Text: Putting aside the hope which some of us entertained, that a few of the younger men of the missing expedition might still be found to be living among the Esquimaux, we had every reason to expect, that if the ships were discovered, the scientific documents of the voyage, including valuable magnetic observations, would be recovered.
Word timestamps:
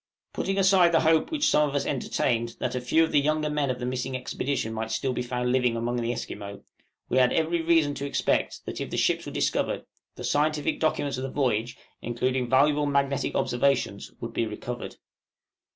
Putting 0.33 0.57
aside 0.57 0.93
the 0.93 1.01
hope 1.01 1.29
which 1.29 1.47
some 1.47 1.69
of 1.69 1.75
us 1.75 1.85
entertained, 1.85 2.55
that 2.57 2.73
a 2.73 2.81
few 2.81 3.03
of 3.03 3.11
the 3.11 3.19
younger 3.19 3.51
men 3.51 3.69
of 3.69 3.77
the 3.77 3.85
missing 3.85 4.17
expedition 4.17 4.73
might 4.73 4.89
still 4.89 5.13
be 5.13 5.21
found 5.21 5.43
to 5.45 5.49
be 5.49 5.51
living 5.59 5.77
among 5.77 5.97
the 5.97 6.11
Esquimaux, 6.11 6.63
we 7.07 7.19
had 7.19 7.31
every 7.31 7.61
reason 7.61 7.93
to 7.93 8.05
expect, 8.07 8.65
that 8.65 8.81
if 8.81 8.89
the 8.89 8.97
ships 8.97 9.27
were 9.27 9.31
discovered, 9.31 9.85
the 10.15 10.23
scientific 10.23 10.79
documents 10.79 11.17
of 11.17 11.23
the 11.23 11.29
voyage, 11.29 11.77
including 12.01 12.49
valuable 12.49 12.87
magnetic 12.87 13.35
observations, 13.35 14.11
would 14.19 14.33
be 14.33 14.47
recovered. 14.47 14.95